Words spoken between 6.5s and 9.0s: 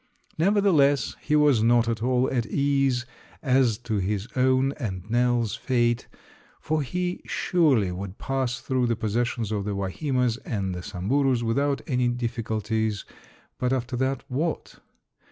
for he surely would pass through the